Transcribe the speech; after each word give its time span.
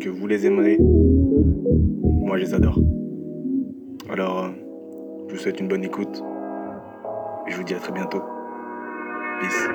que 0.00 0.08
vous 0.08 0.26
les 0.26 0.46
aimerez. 0.46 0.78
Moi, 0.78 2.38
je 2.38 2.44
les 2.44 2.54
adore. 2.54 2.80
Alors, 4.08 4.44
euh, 4.44 4.48
je 5.28 5.34
vous 5.34 5.40
souhaite 5.40 5.60
une 5.60 5.68
bonne 5.68 5.84
écoute. 5.84 6.22
Et 7.46 7.52
je 7.52 7.56
vous 7.56 7.64
dis 7.64 7.74
à 7.74 7.78
très 7.78 7.92
bientôt. 7.92 8.22
Peace. 9.40 9.68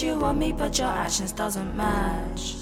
you 0.00 0.18
want 0.18 0.38
me, 0.38 0.52
but 0.52 0.78
your 0.78 0.88
actions 0.88 1.32
doesn't 1.32 1.76
match. 1.76 2.54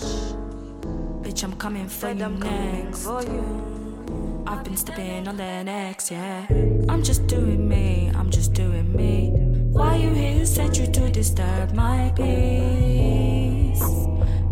Bitch, 1.23 1.45
I'm 1.45 1.55
coming 1.57 1.87
for 1.87 2.07
Said 2.09 2.19
you 2.19 2.25
I'm 2.25 2.41
next. 2.41 3.05
For 3.05 3.23
you. 3.23 4.45
I've 4.47 4.65
been 4.65 4.77
stepping 4.77 5.29
on 5.29 5.37
the 5.37 5.63
next, 5.63 6.11
yeah. 6.11 6.47
I'm 6.89 7.03
just 7.03 7.27
doing 7.27 7.69
me, 7.69 8.11
I'm 8.17 8.31
just 8.31 8.53
doing 8.55 8.97
me. 8.97 9.31
Why 9.71 9.97
you 9.97 10.11
here? 10.11 10.45
Sent 10.45 10.79
you 10.79 10.87
to 10.87 11.11
disturb 11.11 11.73
my 11.73 12.13
peace. 12.17 13.85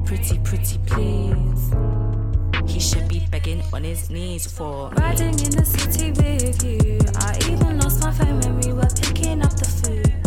Pretty, 0.05 0.39
pretty, 0.45 0.79
please. 0.87 1.73
He 2.67 2.79
should 2.79 3.09
be 3.09 3.27
begging 3.31 3.63
on 3.73 3.83
his 3.83 4.09
knees 4.11 4.47
for 4.47 4.91
riding 4.91 5.39
in 5.41 5.51
the 5.51 5.65
city 5.65 6.13
with 6.13 6.63
you. 6.63 6.99
I 7.17 7.37
even 7.51 7.81
lost 7.81 8.05
my 8.05 8.13
phone 8.13 8.41
when 8.41 8.61
we 8.61 8.73
were 8.73 8.89
picking 9.01 9.43
up 9.43 9.55
the 9.55 9.65
food. 9.65 10.18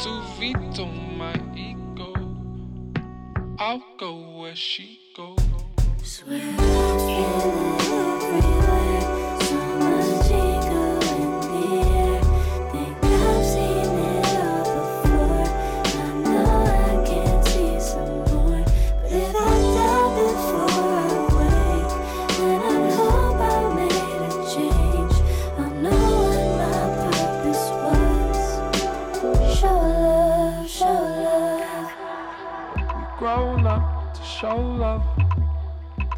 to 0.00 0.22
veto 0.38 0.86
my 0.86 1.34
ego. 1.56 2.12
I'll 3.58 3.82
go 3.98 4.14
where 4.38 4.54
she 4.54 4.97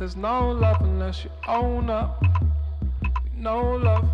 There's 0.01 0.17
no 0.17 0.53
love 0.53 0.81
unless 0.81 1.25
you 1.25 1.31
own 1.47 1.91
up. 1.91 2.25
No 3.37 3.61
love, 3.77 4.09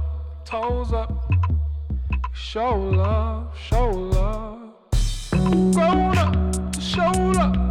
toes 0.45 0.93
up. 0.93 1.33
Show 2.35 2.75
love, 2.77 3.57
show 3.57 3.91
love. 3.91 4.73
Grown 5.73 6.19
up, 6.19 6.81
show 6.81 7.13
love. 7.13 7.66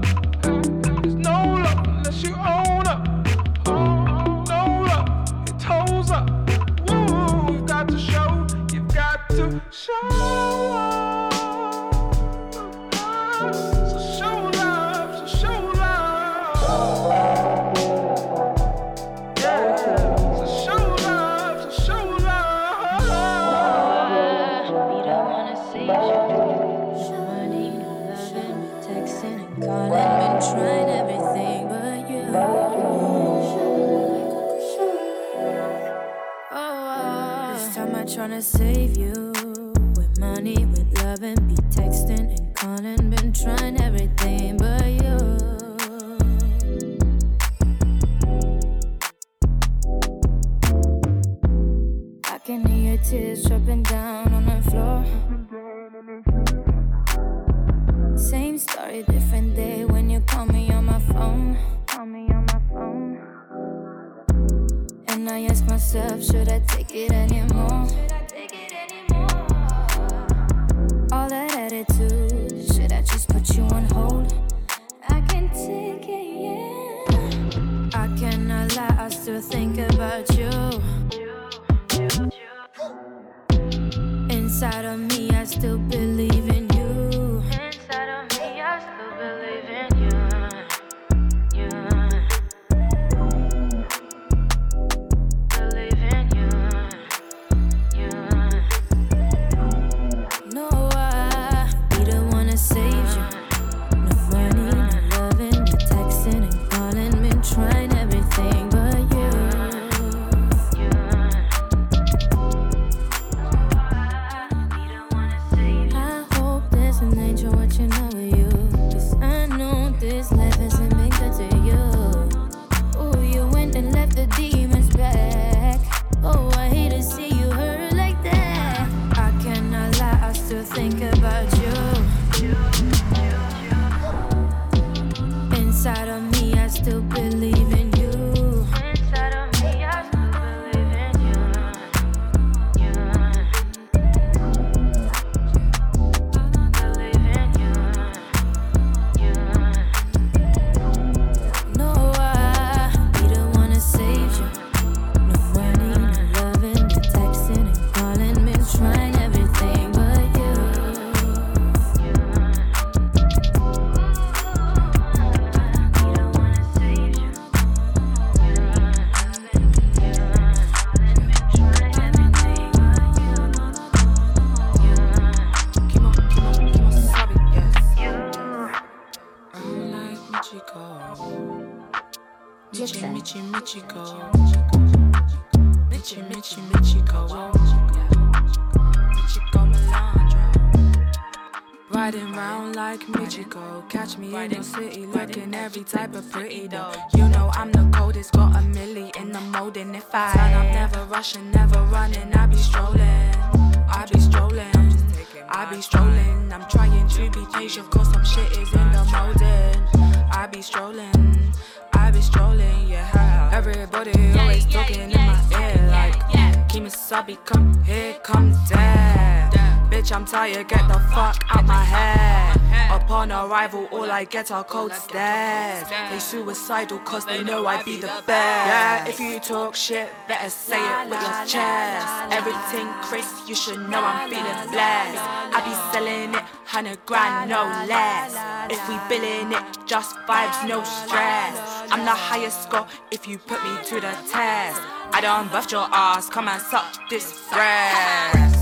I 224.15 224.23
get 224.23 224.49
our 224.49 224.63
cold 224.63 224.93
stares. 224.93 225.89
They 226.09 226.19
suicidal 226.19 226.99
cause 226.99 227.25
they 227.25 227.43
know 227.43 227.67
I 227.67 227.83
be 227.83 227.97
the 227.99 228.07
best. 228.25 228.27
Yeah, 228.71 229.07
if 229.09 229.19
you 229.19 229.41
talk 229.41 229.75
shit, 229.75 230.07
better 230.25 230.49
say 230.49 230.79
it 230.79 231.09
with 231.09 231.19
your 231.19 231.45
chest. 231.45 232.07
Everything 232.31 232.87
Chris, 233.01 233.29
you 233.45 233.55
should 233.55 233.89
know 233.89 234.01
I'm 234.01 234.29
feeling 234.29 234.71
blessed. 234.71 235.19
I 235.19 235.59
be 235.67 235.75
selling 235.91 236.33
it, 236.33 236.45
hundred 236.63 237.05
grand, 237.05 237.49
no 237.49 237.63
less. 237.89 238.31
If 238.71 238.79
we 238.87 238.95
billing 239.09 239.51
it, 239.51 239.63
just 239.85 240.15
vibes, 240.25 240.65
no 240.65 240.81
stress. 240.85 241.59
I'm 241.91 242.05
the 242.05 242.15
highest 242.15 242.63
score 242.63 242.87
if 243.11 243.27
you 243.27 243.37
put 243.37 243.61
me 243.65 243.83
to 243.83 243.95
the 243.95 244.15
test. 244.31 244.79
I 245.11 245.19
done 245.21 245.49
buff 245.49 245.69
your 245.69 245.89
ass, 245.91 246.29
come 246.29 246.47
and 246.47 246.61
suck 246.61 247.09
this 247.09 247.43
bread. 247.51 248.54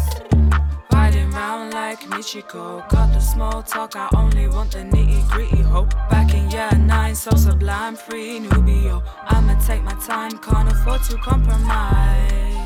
Like 1.93 2.09
Michiko, 2.09 2.89
got 2.89 3.13
the 3.13 3.19
small 3.19 3.61
talk, 3.61 3.95
I 3.95 4.09
only 4.15 4.47
want 4.47 4.71
the 4.71 4.79
nitty 4.79 5.29
gritty. 5.29 5.61
Hope 5.61 5.91
back 6.09 6.33
in 6.33 6.49
year 6.49 6.71
nine, 6.75 7.13
so 7.13 7.29
sublime, 7.35 7.95
free 7.95 8.39
newbie. 8.39 8.89
I'ma 9.27 9.53
take 9.61 9.83
my 9.83 9.93
time, 10.03 10.31
can't 10.39 10.71
afford 10.71 11.03
to 11.03 11.17
compromise. 11.17 12.65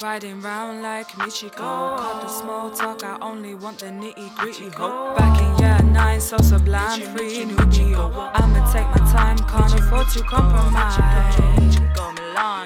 Riding 0.00 0.40
round 0.40 0.80
like 0.80 1.08
Michiko. 1.08 1.98
Cut 1.98 2.22
the 2.22 2.28
small 2.28 2.70
talk, 2.70 3.04
I 3.04 3.18
only 3.20 3.54
want 3.56 3.80
the 3.80 3.88
nitty 3.88 4.34
gritty. 4.36 4.70
Hope 4.70 5.18
back 5.18 5.38
in 5.42 5.58
year 5.62 5.82
nine, 5.92 6.18
so 6.18 6.38
sublime, 6.38 7.02
free 7.02 7.44
newbie. 7.44 7.94
I'ma 7.94 8.72
take 8.72 8.88
my 8.88 9.04
time, 9.12 9.36
can't 9.36 9.74
afford 9.78 10.08
to 10.14 10.22
compromise. 10.22 10.96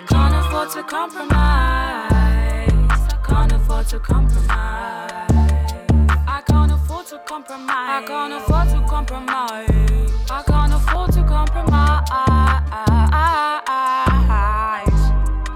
Can't 0.07 0.35
afford 0.37 0.71
to 0.71 0.83
compromise. 0.85 2.13
Can't 3.27 3.53
afford 3.53 3.89
to 3.89 3.99
compromise. 3.99 5.18
I 7.11 7.17
can't 8.07 8.35
afford 8.35 8.69
to 8.69 8.85
compromise. 8.87 9.31
I 9.31 9.63
can't 9.65 9.65
afford 9.65 9.89
to 9.95 9.95
compromise. 9.97 10.31
I 10.31 10.43
can't 10.47 10.75
afford 10.75 11.13
to 11.13 11.25
compromise. 11.25 12.07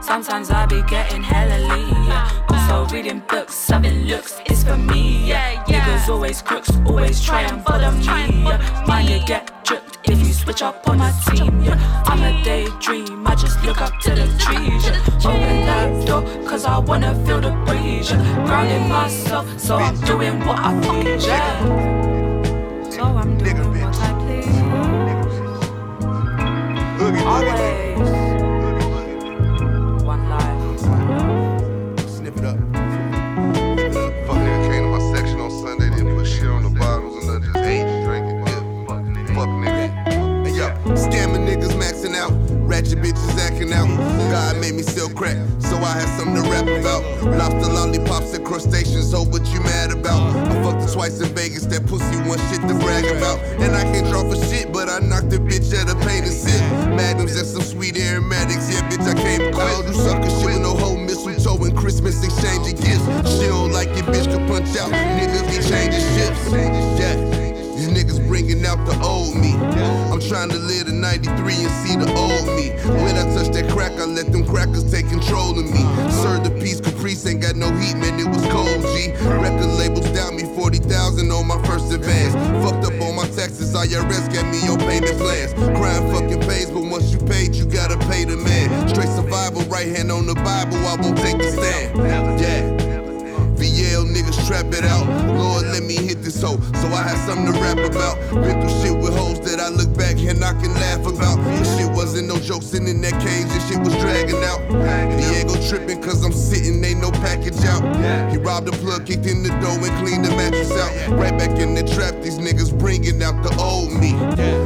Sometimes 0.03 0.51
I 0.51 0.65
be 0.65 0.81
getting 0.89 1.23
hella 1.23 1.59
lean. 1.69 2.11
Also 2.49 2.87
reading 2.95 3.23
books, 3.29 3.55
serving 3.55 4.05
looks 4.05 4.41
is 4.47 4.65
for 4.65 4.79
me. 4.79 5.29
Yeah, 5.29 5.63
yeah. 5.69 5.85
Niggas 5.85 6.09
always 6.09 6.41
crooks, 6.41 6.71
always 6.87 7.21
trying 7.23 7.63
for 7.63 7.73
bother 7.73 7.93
me. 7.93 8.07
Mine 8.87 9.09
you 9.09 9.21
get 9.27 9.51
tripped 9.63 9.92
switch 10.43 10.63
up 10.63 10.89
on 10.89 10.99
my 10.99 11.13
team. 11.27 11.63
Yeah. 11.63 12.03
I'm 12.07 12.23
a 12.23 12.43
daydream, 12.43 13.27
I 13.27 13.35
just 13.35 13.63
look 13.65 13.81
up 13.81 13.99
to 14.01 14.11
the 14.11 14.27
trees. 14.39 14.87
Open 15.25 15.67
that 15.67 16.07
door, 16.07 16.23
cause 16.45 16.65
I 16.65 16.79
wanna 16.79 17.15
feel 17.25 17.41
the 17.41 17.53
breeze. 17.65 18.11
Grounding 18.47 18.89
myself, 18.89 19.47
so 19.59 19.77
I'm 19.77 19.99
doing 20.01 20.41
what 20.41 20.59
I 20.59 20.73
please. 20.81 21.27
Yeah. 21.27 21.61
So 22.91 23.03
I'm 23.05 23.39
doing 23.39 23.57
what 23.83 23.97
I 23.97 24.11
please. 24.21 24.63
Always. 27.27 27.82
Out. 42.83 42.93
Ratchet 42.93 42.99
bitches 42.99 43.39
acting 43.39 43.73
out. 43.73 43.89
God 44.31 44.61
made 44.61 44.75
me 44.75 44.83
still 44.83 45.09
crack, 45.11 45.37
so 45.61 45.77
I 45.77 45.93
had 45.93 46.09
something 46.19 46.43
to 46.43 46.51
rap 46.51 46.67
about. 46.67 47.03
Lobster 47.23 47.73
lollipops 47.73 48.35
and 48.35 48.45
crustaceans, 48.45 49.11
so 49.11 49.23
what 49.25 49.47
you 49.53 49.61
mad 49.61 49.91
about? 49.91 50.37
I 50.37 50.63
fucked 50.63 50.83
her 50.83 50.93
twice 50.93 51.21
in 51.21 51.35
Vegas, 51.35 51.67
that 51.67 51.87
pussy 51.87 52.17
one 52.29 52.39
shit 52.51 52.61
to 52.69 52.75
brag 52.75 53.05
about. 53.17 53.39
And 53.61 53.75
I 53.75 53.83
can't 53.83 54.07
draw 54.09 54.23
for 54.29 54.37
shit, 54.47 54.73
but 54.73 54.89
I 54.89 54.99
knocked 55.01 55.31
the 55.31 55.39
bitch 55.39 55.73
at 55.75 55.91
a 55.91 55.97
pain 56.07 56.25
and 56.25 56.33
sip. 56.33 56.61
Magnums 56.97 57.37
and 57.37 57.47
some 57.47 57.63
sweet 57.63 57.97
aromatics, 57.97 58.73
yeah, 58.73 58.89
bitch, 58.89 59.07
I 59.07 59.15
came. 59.15 59.55
All 59.55 59.85
you 59.85 59.93
sucker 59.93 60.31
shit 60.31 60.47
with 60.47 60.63
no 60.63 60.75
whole 60.75 60.97
mistletoe 60.97 61.63
and 61.65 61.77
Christmas 61.77 62.25
exchanging 62.25 62.77
gifts. 62.77 63.07
She 63.39 63.47
don't 63.47 63.73
like 63.73 63.89
it, 63.89 64.05
bitch, 64.07 64.25
can 64.25 64.47
punch 64.49 64.77
out. 64.77 64.91
Niggas 64.91 65.47
be 65.49 65.59
changing 65.69 66.07
ships. 66.17 66.53
Yeah. 66.53 67.42
Niggas 67.93 68.27
bringing 68.27 68.65
out 68.65 68.85
the 68.87 68.99
old 69.03 69.37
me. 69.37 69.53
I'm 70.11 70.21
trying 70.21 70.49
to 70.49 70.59
live 70.59 70.87
the 70.87 70.93
93 70.93 71.29
and 71.37 71.73
see 71.85 71.97
the 71.97 72.09
old 72.17 72.47
me. 72.57 72.73
When 73.05 73.17
I 73.17 73.25
touch 73.35 73.53
that 73.53 73.71
crack, 73.71 73.93
I 73.93 74.07
let 74.07 74.33
them 74.33 74.47
crackers 74.47 74.91
take 74.91 75.09
control 75.09 75.59
of 75.59 75.67
me. 75.69 75.85
Serve 76.11 76.45
the 76.45 76.51
peace, 76.61 76.81
Caprice 76.81 77.27
ain't 77.27 77.43
got 77.43 77.57
no 77.57 77.71
heat, 77.77 77.95
man, 77.97 78.19
it 78.19 78.27
was 78.27 78.43
cold, 78.49 78.81
G. 78.97 79.13
Record 79.29 79.77
labels 79.77 80.09
down 80.11 80.37
me 80.37 80.45
40,000 80.57 81.31
on 81.31 81.47
my 81.47 81.61
first 81.69 81.93
advance. 81.93 82.33
Fucked 82.65 82.87
up 82.87 83.01
on 83.03 83.17
my 83.17 83.29
taxes, 83.37 83.75
IRS 83.75 84.33
got 84.33 84.49
me 84.49 84.67
on 84.69 84.79
payment 84.79 85.19
plans. 85.19 85.53
Crime 85.77 86.09
fucking 86.11 86.41
pays, 86.49 86.71
but 86.71 86.85
once 86.85 87.13
you 87.13 87.19
paid, 87.19 87.55
you 87.55 87.67
gotta 87.67 87.99
pay 88.09 88.25
the 88.25 88.37
man. 88.37 88.89
Straight 88.89 89.09
survival, 89.09 89.63
right 89.69 89.89
hand 89.89 90.11
on 90.11 90.27
the 90.27 90.35
Bible, 90.35 90.79
I 90.89 90.97
won't 90.97 91.19
take 91.19 91.39
the 91.39 91.51
stand. 91.53 91.99
Yeah. 92.41 92.82
VL 93.63 94.11
niggas 94.11 94.45
trap 94.49 94.75
it 94.75 94.85
out. 94.85 95.07
Lord, 95.39 95.67
let 95.67 95.85
me 95.85 95.95
hit 95.95 96.21
this 96.23 96.43
hoe, 96.43 96.59
so 96.83 96.89
I 96.89 97.07
have 97.07 97.19
something 97.19 97.55
to 97.55 97.61
rap 97.61 97.79
about. 97.79 98.19
Been 98.35 98.59
through 98.59 98.83
shit 98.83 98.99
with 98.99 99.15
hoes 99.17 99.39
that 99.47 99.61
I 99.61 99.69
look 99.69 99.97
back 99.97 100.19
and 100.19 100.43
I 100.43 100.51
can 100.59 100.75
laugh 100.75 101.07
about. 101.07 101.39
This 101.59 101.79
shit 101.79 101.89
wasn't 101.93 102.27
no 102.27 102.41
joke 102.41 102.65
sitting 102.65 102.89
in 102.89 103.01
that 103.03 103.15
cage, 103.23 103.47
this 103.55 103.69
shit 103.69 103.79
was 103.79 103.95
dragging 104.03 104.43
out. 104.43 104.59
Diego 105.15 105.55
tripping 105.69 106.03
cause 106.03 106.25
I'm 106.25 106.33
sitting, 106.33 106.83
ain't 106.83 107.01
no 107.01 107.13
package 107.13 107.63
out. 107.65 107.87
He 108.33 108.39
robbed 108.39 108.67
the 108.67 108.73
plug, 108.73 109.07
kicked 109.07 109.27
in 109.27 109.45
the 109.45 109.55
door 109.63 109.79
and 109.79 109.95
cleaned 110.03 110.25
the 110.25 110.35
mattress 110.35 110.73
out. 110.73 111.17
Right 111.17 111.39
back 111.39 111.57
in 111.61 111.77
the 111.77 111.87
trap, 111.87 112.21
these 112.21 112.39
niggas 112.39 112.77
bringing 112.77 113.23
out 113.23 113.45
the 113.45 113.55
old 113.63 113.93
me. 113.95 114.11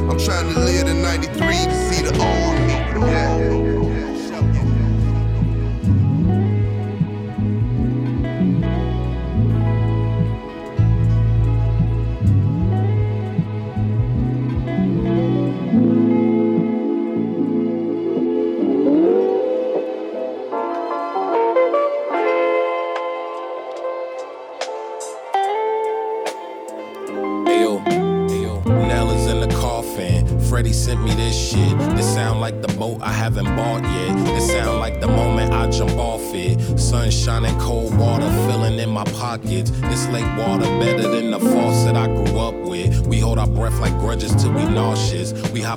I'm 0.09 0.17
trying 0.17 0.51
to 0.51 0.59
live 0.59 0.87
the 0.87 0.95
93 0.95 1.37
to 1.37 1.93
see 1.93 2.01
the 2.01 2.17
old 2.17 2.57
me. 2.65 3.76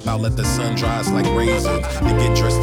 Out, 0.07 0.21
let 0.21 0.37
the 0.37 0.45
sun 0.45 0.77
dry 0.77 0.99
us 0.99 1.11
like 1.11 1.27
raisins. 1.35 1.87
To 1.99 2.05
get 2.05 2.37
dressed 2.37 2.63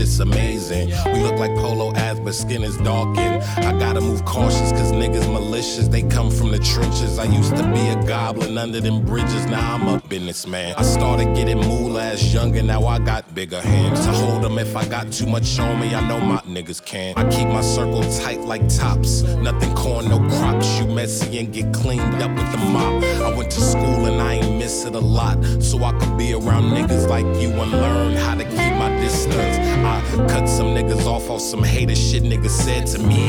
it's 0.00 0.18
amazing. 0.18 0.88
We 1.12 1.20
look 1.22 1.38
like 1.38 1.54
polo 1.56 1.94
ads, 1.94 2.20
but 2.20 2.34
skin 2.34 2.62
is 2.62 2.76
darkened. 2.78 3.42
I 3.64 3.78
gotta 3.78 4.00
move 4.00 4.24
cautious, 4.24 4.72
cause 4.72 4.92
niggas 4.92 5.30
malicious. 5.30 5.88
They 5.88 6.02
come 6.02 6.30
from 6.30 6.50
the 6.50 6.58
trenches. 6.58 7.18
I 7.18 7.24
used 7.24 7.54
to 7.56 7.62
be 7.72 7.86
a 7.88 8.02
goblin 8.06 8.56
under 8.56 8.80
them 8.80 9.04
bridges, 9.04 9.46
now 9.46 9.74
I'm 9.74 9.86
a 9.88 10.00
businessman. 10.08 10.74
I 10.76 10.82
started 10.82 11.34
getting 11.36 11.58
moolah 11.58 12.02
as 12.02 12.32
younger, 12.32 12.62
now 12.62 12.86
I 12.86 12.98
got 12.98 13.34
bigger 13.34 13.60
hands. 13.60 14.04
To 14.06 14.12
hold 14.12 14.42
them 14.42 14.58
if 14.58 14.74
I 14.74 14.86
got 14.88 15.12
too 15.12 15.26
much 15.26 15.58
on 15.58 15.78
me, 15.80 15.94
I 15.94 16.06
know 16.08 16.18
my 16.18 16.40
niggas 16.40 16.84
can. 16.84 17.14
I 17.16 17.28
keep 17.30 17.48
my 17.48 17.60
circle 17.60 18.02
tight 18.20 18.40
like 18.40 18.66
tops. 18.68 19.22
Nothing 19.22 19.74
corn, 19.74 20.08
no 20.08 20.18
crops. 20.38 20.78
You 20.78 20.86
messy 20.86 21.38
and 21.38 21.52
get 21.52 21.72
cleaned 21.74 22.22
up 22.22 22.30
with 22.30 22.50
the 22.52 22.58
mop. 22.58 23.02
I 23.04 23.36
went 23.36 23.50
to 23.52 23.60
school 23.60 24.06
and 24.06 24.20
I 24.20 24.34
ain't 24.34 24.58
miss 24.58 24.84
it 24.84 24.94
a 24.94 24.98
lot. 24.98 25.42
So 25.60 25.84
I 25.84 25.92
could 25.98 26.16
be 26.16 26.32
around 26.32 26.70
niggas 26.70 27.08
like 27.08 27.26
you 27.40 27.50
and 27.50 27.72
learn 27.72 28.14
how 28.16 28.34
to 28.34 28.44
keep 28.44 28.74
my 28.78 28.88
distance. 29.00 29.58
I 29.89 29.89
cut 30.28 30.46
some 30.48 30.68
niggas 30.68 31.06
off 31.06 31.30
off 31.30 31.40
some 31.40 31.62
hater 31.62 31.94
shit 31.94 32.22
niggas 32.22 32.50
said 32.50 32.86
to 32.88 32.98
me. 32.98 33.28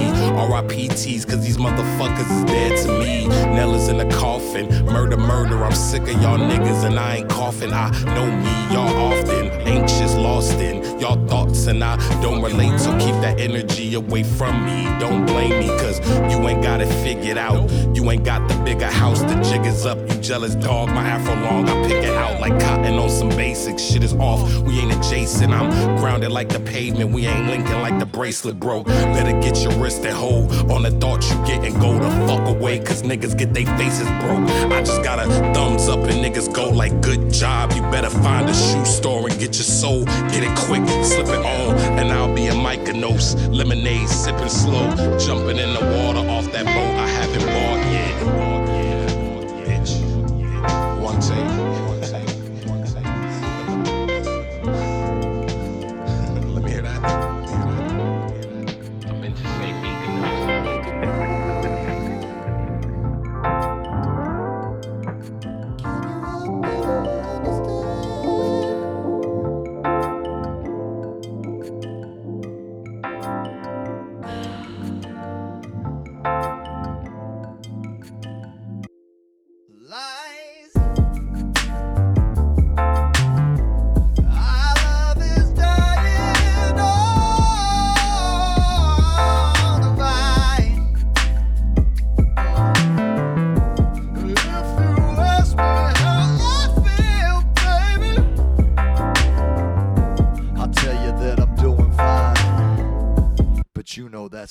RIPTs, 0.51 1.27
cause 1.27 1.43
these 1.43 1.57
motherfuckers 1.57 2.29
is 2.37 2.43
dead 2.45 2.85
to 2.85 2.99
me. 2.99 3.27
Nella's 3.27 3.87
in 3.87 3.97
the 3.97 4.09
coffin. 4.15 4.67
Murder, 4.85 5.17
murder, 5.17 5.63
I'm 5.63 5.73
sick 5.73 6.03
of 6.03 6.21
y'all 6.21 6.37
niggas 6.37 6.85
and 6.85 6.99
I 6.99 7.17
ain't 7.17 7.29
coughing. 7.29 7.73
I 7.73 7.89
know 8.15 8.25
me, 8.25 8.73
y'all 8.73 9.13
often. 9.13 9.49
Anxious, 9.67 10.15
lost 10.15 10.59
in 10.59 10.81
y'all 11.01 11.27
thoughts 11.27 11.65
and 11.65 11.83
I 11.83 11.97
don't 12.21 12.41
relate. 12.41 12.79
So 12.79 12.91
keep 12.99 13.15
that 13.21 13.39
energy 13.39 13.95
away 13.95 14.23
from 14.23 14.63
me. 14.65 14.83
Don't 14.99 15.25
blame 15.25 15.59
me, 15.59 15.67
cause 15.67 15.99
you 16.31 16.47
ain't 16.47 16.61
got 16.61 16.79
it 16.79 16.87
figured 17.03 17.37
out. 17.37 17.69
You 17.95 18.09
ain't 18.11 18.23
got 18.23 18.47
the 18.47 18.55
bigger 18.63 18.85
house, 18.85 19.21
the 19.21 19.35
jig 19.41 19.65
is 19.65 19.85
up. 19.85 19.97
You 19.97 20.21
jealous 20.21 20.55
dog, 20.55 20.89
my 20.89 21.01
afro 21.01 21.35
long, 21.35 21.67
I 21.67 21.87
pick 21.87 22.03
it 22.03 22.15
out 22.15 22.39
like 22.39 22.57
cotton 22.59 22.93
on 22.99 23.09
some 23.09 23.29
basics. 23.29 23.81
Shit 23.81 24.03
is 24.03 24.13
off, 24.13 24.41
we 24.59 24.79
ain't 24.79 24.93
adjacent. 24.93 25.51
I'm 25.51 25.69
grounded 25.97 26.31
like 26.31 26.50
the 26.51 26.59
pavement, 26.59 27.11
we 27.11 27.25
ain't 27.27 27.47
linking 27.47 27.81
like 27.81 27.97
the 27.99 28.05
bracelet 28.05 28.59
broke. 28.59 28.87
Better 28.87 29.39
get 29.41 29.61
your 29.63 29.73
wrist 29.81 30.03
and 30.05 30.15
hold 30.15 30.51
on 30.71 30.83
the 30.83 30.91
thought 30.91 31.23
you 31.29 31.35
get 31.45 31.63
and 31.63 31.79
go 31.79 31.93
the 31.93 32.09
fuck 32.27 32.47
away, 32.47 32.79
cause 32.79 33.03
niggas 33.03 33.37
get 33.37 33.53
they 33.53 33.65
faces 33.65 34.07
broke. 34.21 34.49
I 34.71 34.81
just 34.81 35.03
got 35.03 35.19
a 35.19 35.27
thumbs 35.53 35.87
up 35.87 35.99
and 35.99 36.23
niggas 36.23 36.53
go 36.53 36.69
like 36.69 37.01
good 37.01 37.31
job. 37.31 37.71
You 37.73 37.81
better 37.83 38.09
find 38.09 38.49
a 38.49 38.53
shoe 38.53 38.85
store 38.85 39.29
and 39.29 39.39
get 39.39 39.55
your 39.55 39.69
soul, 39.81 40.05
get 40.05 40.43
it 40.43 40.57
quick, 40.57 40.85
slip 41.03 41.27
it 41.27 41.45
on, 41.45 41.77
and 41.99 42.11
I'll 42.11 42.33
be 42.33 42.47
a 42.47 42.53
Mykonos. 42.53 43.35
Lemonade 43.53 44.09
sipping 44.09 44.49
slow, 44.49 44.89
jumping 45.17 45.57
in 45.57 45.73
the 45.73 45.81
water 45.97 46.27
off 46.29 46.51
that 46.51 46.65
boat 46.65 46.90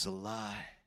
That's 0.00 0.06
a 0.06 0.10
lie. 0.12 0.79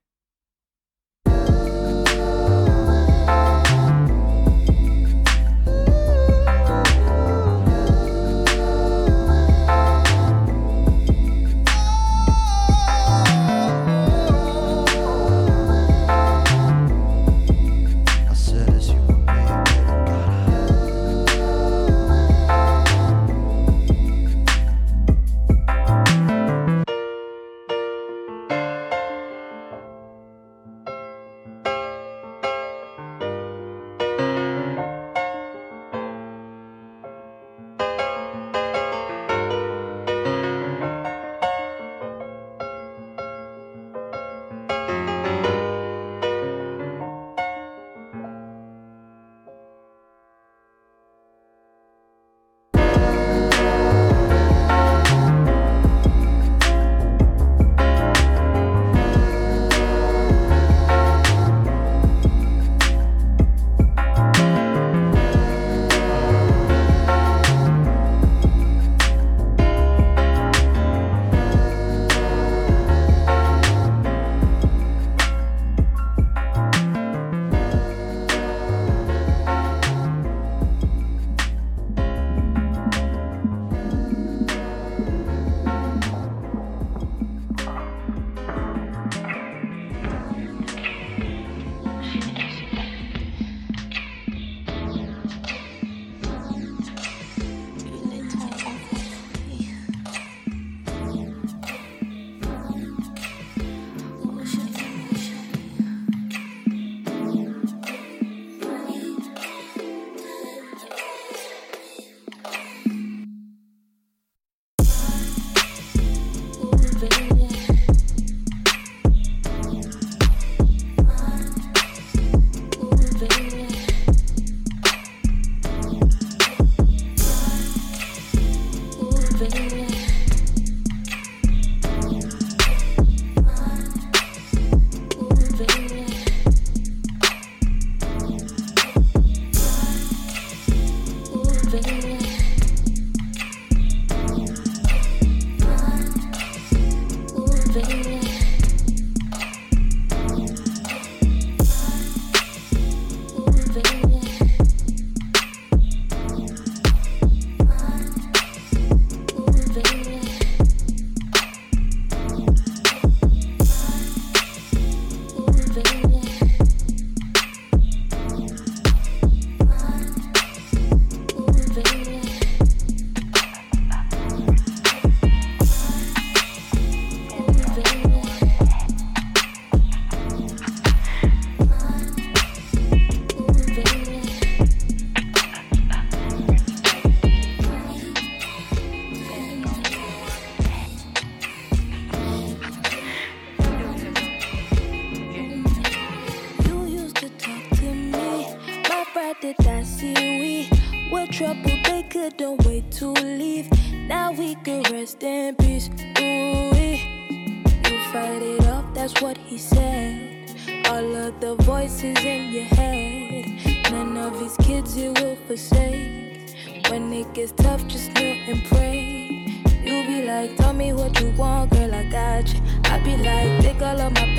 forsake. 215.54 216.56
When 216.90 217.14
it 217.14 217.32
gets 217.34 217.52
tough, 217.52 217.86
just 217.88 218.12
kneel 218.14 218.38
and 218.48 218.64
pray. 218.66 219.62
You 219.84 220.06
be 220.08 220.26
like, 220.26 220.56
tell 220.58 220.74
me 220.74 220.94
what 220.94 221.20
you 221.22 221.30
want, 221.32 221.72
girl, 221.72 221.94
I 221.94 222.04
got 222.06 222.52
you. 222.52 222.60
I 222.86 222.98
be 223.00 223.18
like, 223.18 223.62
take 223.62 223.82
all 223.82 224.00
of 224.02 224.14
my 224.14 224.33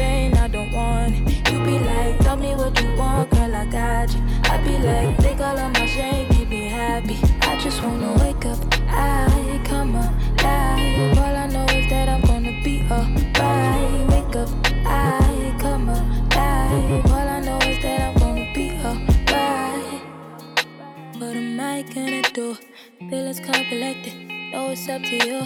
collect 23.74 24.06
it. 24.06 24.14
No, 24.52 24.70
it's 24.70 24.88
up 24.88 25.02
to 25.02 25.16
you. 25.26 25.40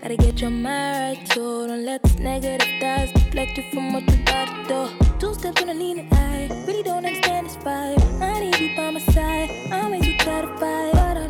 Gotta 0.00 0.16
get 0.16 0.40
your 0.40 0.50
mind 0.50 1.18
right, 1.18 1.30
too. 1.30 1.66
Don't 1.68 1.84
let 1.84 2.02
these 2.02 2.18
negative 2.18 2.68
thoughts 2.80 3.12
deflect 3.12 3.58
you 3.58 3.64
from 3.72 3.92
what 3.92 4.04
you 4.10 4.24
gotta 4.24 4.56
do. 4.72 4.80
Two 5.18 5.34
steps 5.34 5.60
on 5.60 5.68
the 5.68 5.74
lean 5.74 5.98
and 5.98 6.14
I 6.14 6.48
really 6.66 6.82
don't 6.82 7.04
understand 7.04 7.46
this 7.46 7.56
vibe. 7.56 8.00
I 8.22 8.40
need 8.40 8.58
you 8.58 8.74
by 8.76 8.90
my 8.90 9.00
side. 9.00 9.50
I'm 9.70 9.90
way 9.90 10.00
too 10.00 10.16
terrified, 10.18 10.92
but 10.92 11.16
I 11.24 11.27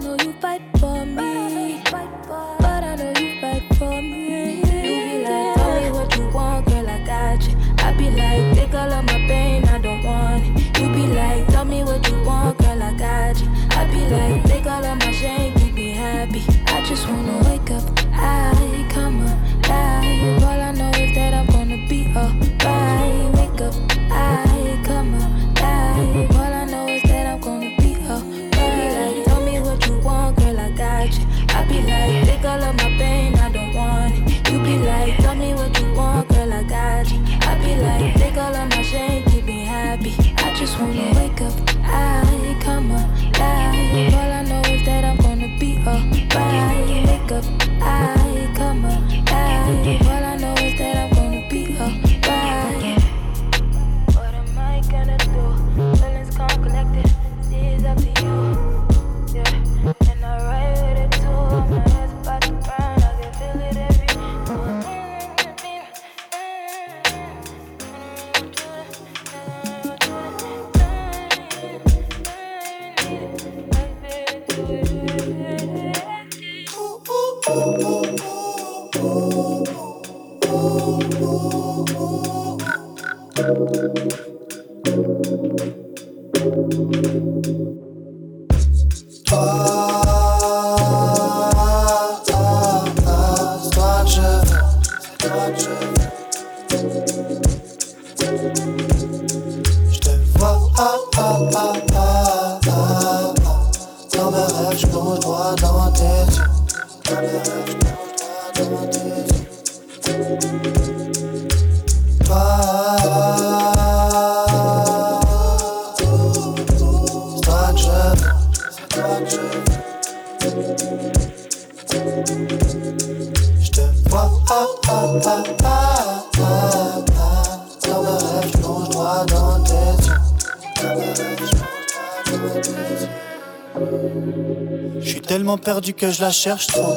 tellement 135.58 135.74
perdu 135.74 135.94
que 135.94 136.10
je 136.10 136.20
la 136.20 136.30
cherche 136.30 136.66
trop. 136.68 136.94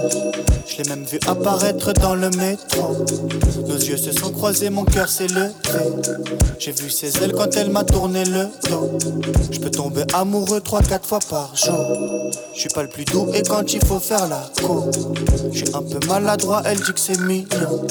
Je 0.68 0.78
l'ai 0.78 0.90
même 0.90 1.06
vu 1.06 1.20
apparaître 1.28 1.94
dans 1.94 2.16
le 2.16 2.30
métro. 2.32 3.06
Nos 3.68 3.78
yeux 3.78 3.98
se 3.98 4.12
sont 4.12 4.32
croisés, 4.32 4.70
mon 4.70 4.86
cœur 4.86 5.10
s'est 5.10 5.28
levé. 5.28 5.52
J'ai 6.60 6.72
vu 6.72 6.90
ses 6.90 7.24
ailes 7.24 7.34
quand 7.34 7.56
elle 7.56 7.70
m'a 7.70 7.84
tourné 7.84 8.24
le 8.26 8.48
dos. 8.70 8.98
Je 9.52 9.60
peux 9.60 9.72
tomber 9.72 10.04
amoureux 10.14 10.60
3-4 10.60 11.04
fois 11.04 11.20
par 11.30 11.56
jour. 11.56 12.32
Je 12.54 12.60
suis 12.60 12.70
pas 12.70 12.84
le 12.84 12.90
plus 12.90 13.06
doux 13.06 13.28
et 13.34 13.42
quand 13.44 13.74
il 13.74 13.84
faut 13.86 14.00
faire 14.00 14.28
la 14.28 14.50
cour. 14.62 14.90
Je 15.52 15.66
un 15.74 15.84
peu 15.84 16.06
maladroit, 16.08 16.62
elle 16.66 16.80
dit 16.80 16.94
que 16.94 17.00
c'est 17.00 17.20
mignon. 17.20 17.86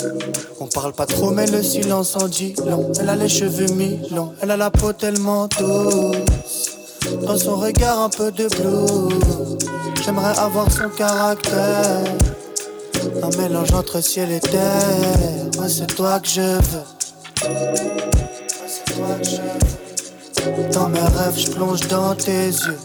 On 0.60 0.66
parle 0.66 0.92
pas 0.92 1.06
trop, 1.06 1.30
mais 1.30 1.46
le 1.46 1.62
silence 1.62 2.16
en 2.16 2.28
dit 2.28 2.54
long. 2.66 2.90
Elle 3.00 3.08
a 3.08 3.16
les 3.16 3.28
cheveux 3.28 3.72
mi-longs, 3.74 4.32
elle 4.40 4.50
a 4.50 4.56
la 4.56 4.70
peau 4.70 4.92
tellement 4.92 5.48
douce. 5.58 6.76
Dans 7.22 7.38
son 7.38 7.56
regard 7.56 7.98
un 7.98 8.10
peu 8.10 8.30
de 8.30 8.46
blues 8.48 9.58
J'aimerais 10.04 10.38
avoir 10.38 10.70
son 10.72 10.88
caractère. 10.88 12.04
Un 13.22 13.36
mélange 13.36 13.72
entre 13.72 14.00
ciel 14.00 14.32
et 14.32 14.40
terre. 14.40 15.50
Moi, 15.56 15.68
c'est 15.68 15.86
toi 15.94 16.18
que 16.20 16.28
je 16.28 16.40
veux. 16.40 16.84
Dans 20.72 20.88
mes 20.88 21.00
rêves, 21.00 21.38
je 21.38 21.50
plonge 21.50 21.80
dans 21.88 22.14
tes 22.14 22.46
yeux. 22.48 22.78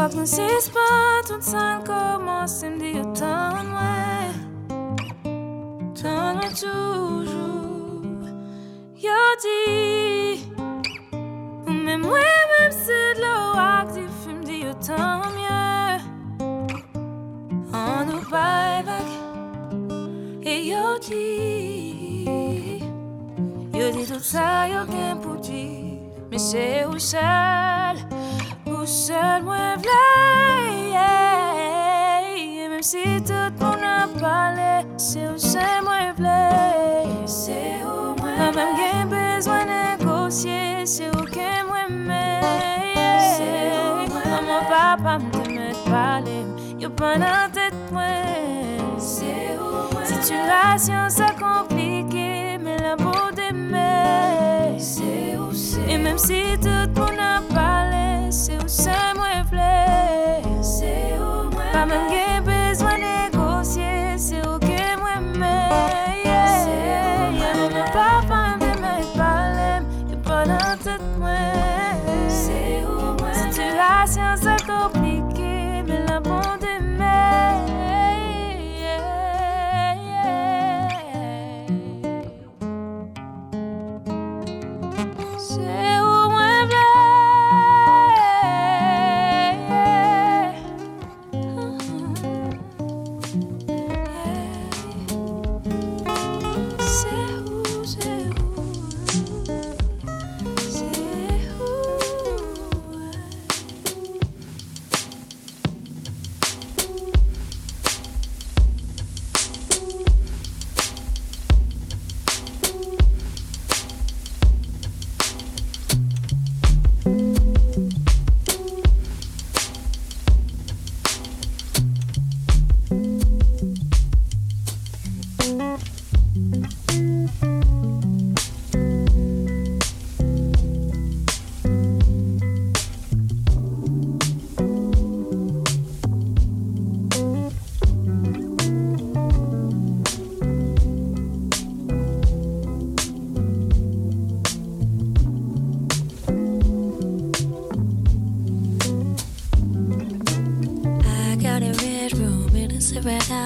Fak 0.00 0.14
në 0.16 0.22
si 0.24 0.44
s'pa 0.64 0.82
të 1.28 1.36
të 1.42 1.44
sanë 1.44 1.82
ko 1.84 1.96
mos 2.24 2.54
të 2.56 2.68
mdi 2.72 2.92
o 2.96 3.02
të 3.18 3.32
në 3.66 3.88
Të 5.98 6.14
në 6.38 6.46
quzhu 6.60 7.50
Jo 9.02 9.18
ti 9.44 9.66
U 10.56 11.74
me 11.84 11.98
mwe 12.00 12.22
me 12.32 12.62
mësë 12.70 13.00
lo 13.18 13.34
aktiv 13.60 14.08
Fë 14.22 14.38
mdi 14.38 14.62
o 14.70 14.72
të 14.88 15.00
mje 15.36 15.68
Andu 17.82 18.22
bajbak 18.32 19.08
E 20.48 20.54
jo 20.70 20.86
ti 21.04 21.28
Jo 23.76 23.92
ti 23.98 24.08
të 24.08 24.16
të 24.16 24.24
sa 24.32 24.48
jo 24.72 24.80
se 27.04 28.09
v'là 29.10 30.02
yeah. 30.90 32.68
Même 32.68 32.82
si 32.82 33.02
tout 33.26 33.32
le 33.32 33.50
monde 33.64 33.84
a 33.84 34.08
parlé 34.18 34.86
C'est 34.96 35.26
où 35.28 35.36
v'là 36.16 36.50
C'est 37.26 37.82
où 37.84 38.14
Même 38.24 39.08
besoin 39.08 39.64
de 39.64 40.04
négocier 40.04 40.86
C'est 40.86 41.08
où 41.08 41.24
que 41.24 41.50
Maman, 44.30 44.60
papa 44.68 45.18
me 45.18 45.30
te 45.30 45.90
parler 45.90 46.44
Yo 46.78 46.88
pas 46.90 47.16
dans 47.16 47.50
tête 47.52 47.74
moi. 47.92 48.02
C'est 48.98 49.56
où 49.58 50.04
Situation 50.04 51.08
ça 51.08 51.26
compliquée 51.38 52.58
Mais 52.58 52.78
la 52.78 52.96
beau 52.96 53.30
d'aimer 53.34 54.78
C'est 54.78 55.36
où 55.36 55.52
c'est 55.52 55.92
Et 55.92 55.98
même 55.98 56.18
si 56.18 56.42
tout 56.60 56.68
le 56.68 57.00
monde 57.00 57.18
a 57.18 57.54
parlé 57.54 58.19
Se 58.30 58.52
ou 58.62 58.68
se 58.68 58.94
mwen 59.16 59.44
vle 59.50 60.62
Se 60.62 61.18
ou 61.18 61.50
mwen 61.50 61.50
vle 61.50 61.72
Pa 61.72 61.82
mwen 61.86 62.06
gebe 62.12 62.59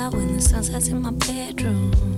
out 0.05 0.13
when 0.13 0.35
the 0.35 0.41
sun 0.41 0.63
sets 0.63 0.89
in 0.89 1.01
my 1.01 1.11
bedroom. 1.13 2.14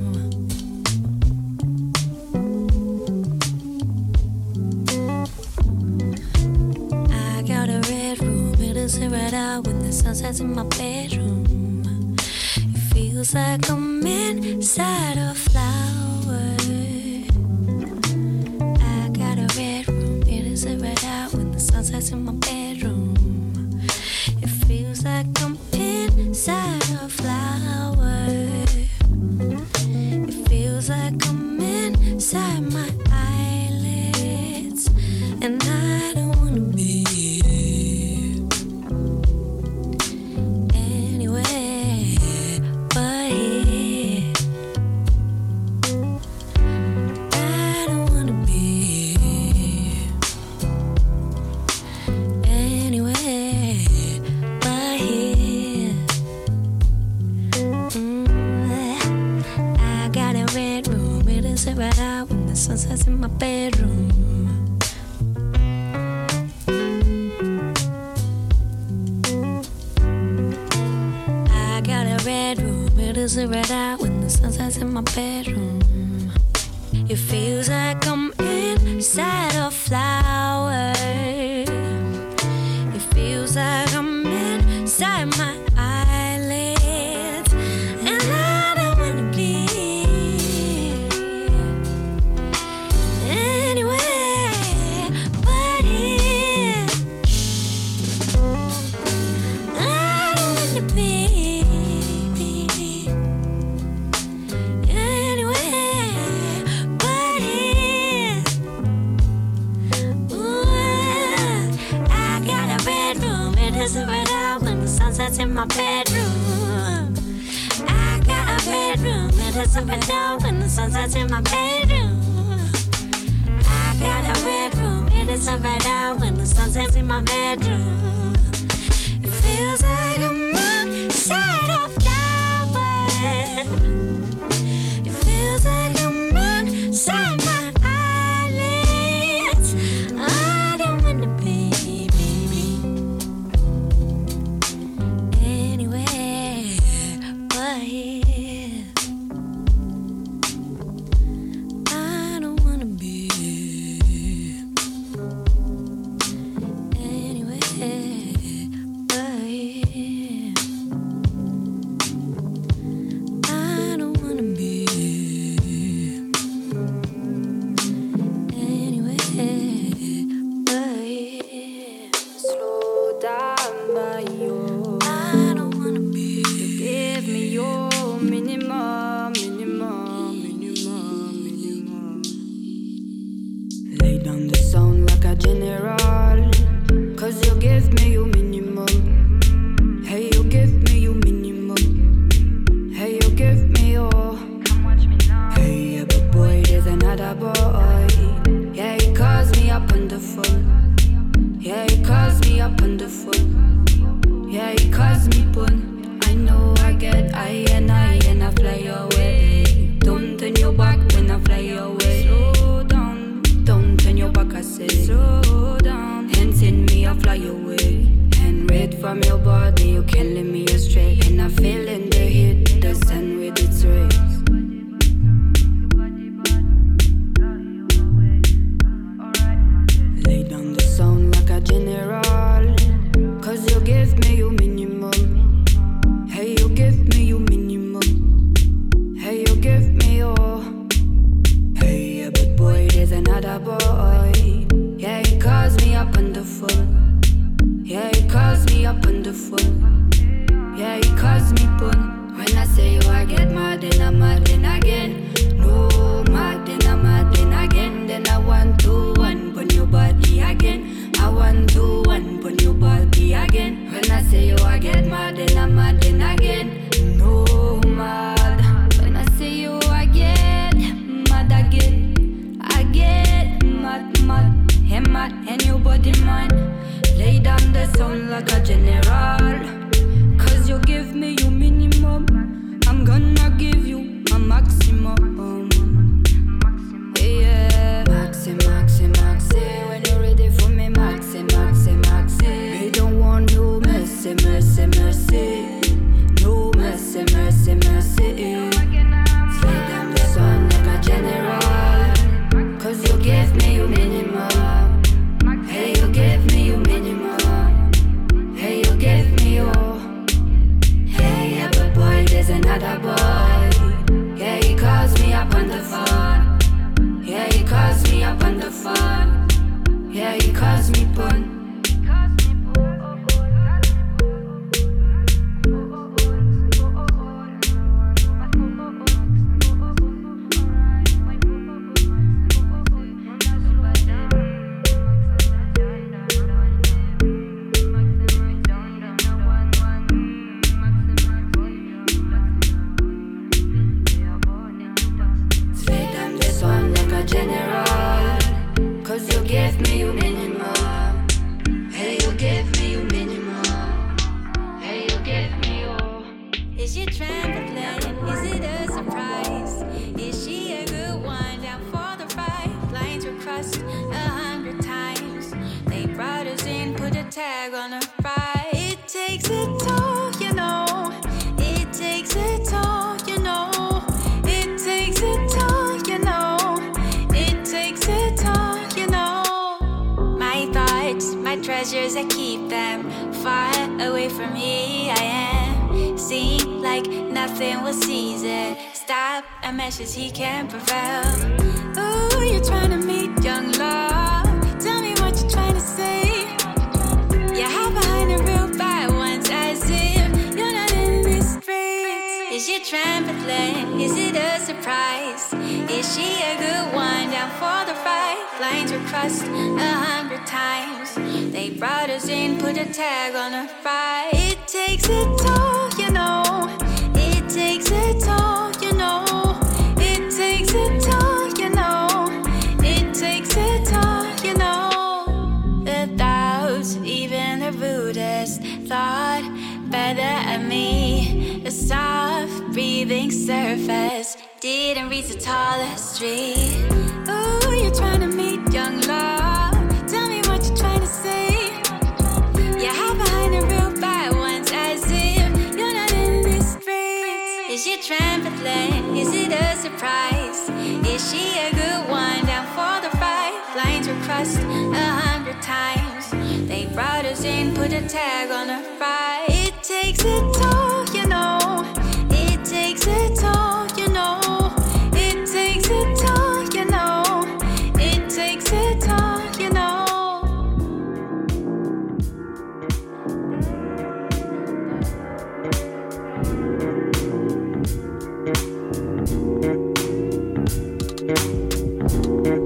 Thank 482.09 482.66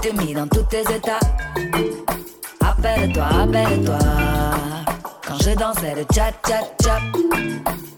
te 0.00 0.12
mis 0.20 0.34
dans 0.34 0.46
tous 0.46 0.62
tes 0.64 0.80
états. 0.80 1.20
Appelle-toi, 2.60 3.24
appelle-toi. 3.24 3.98
Quand 5.26 5.38
je 5.40 5.50
dansais 5.50 5.94
le 5.94 6.04
chat 6.14 6.32
chat 6.46 6.64
chat. 6.82 7.00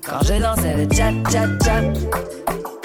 Quand 0.07 0.24
je 0.24 0.40
dansais 0.40 0.76
le 0.76 0.88
chat 0.94 1.12
chat 1.30 1.48
chat. 1.64 1.82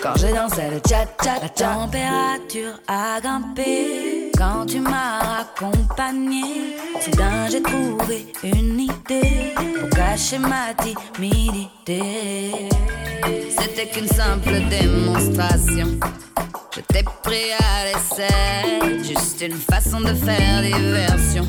Quand 0.05 0.13
j'ai 0.17 0.33
dansé 0.33 0.61
le 0.69 0.77
tchat 0.87 1.07
tchat 1.19 1.39
La 1.41 1.49
température 1.49 2.79
a 2.87 3.19
grimpé. 3.19 4.29
Quand 4.37 4.67
tu 4.67 4.79
m'as 4.79 5.39
accompagné 5.39 6.75
Soudain 7.01 7.47
j'ai 7.49 7.63
trouvé 7.63 8.31
une 8.43 8.81
idée. 8.81 9.55
Pour 9.79 9.89
cacher 9.89 10.37
ma 10.37 10.75
timidité. 10.75 12.69
C'était 13.49 13.87
qu'une 13.87 14.07
simple 14.07 14.53
démonstration. 14.69 15.97
Je 16.75 16.81
t'ai 16.81 17.03
pris 17.23 17.53
à 17.57 17.85
l'essai 17.85 19.03
Juste 19.03 19.41
une 19.41 19.57
façon 19.57 20.01
de 20.01 20.13
faire 20.13 20.61
diversion 20.61 21.47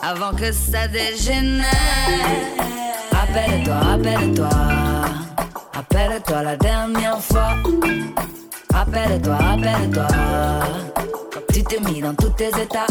Avant 0.00 0.32
que 0.36 0.52
ça 0.52 0.86
dégénère. 0.86 1.64
Rappelle-toi, 3.10 3.74
rappelle-toi 3.74 4.89
Appelle-toi 5.92 6.42
la 6.44 6.56
dernière 6.56 7.20
fois. 7.20 7.56
Appelle-toi, 8.72 9.34
appelle-toi. 9.34 10.06
Tu 11.52 11.64
t'es 11.64 11.80
mis 11.80 12.00
dans 12.00 12.14
tous 12.14 12.30
tes 12.30 12.48
états. 12.48 12.86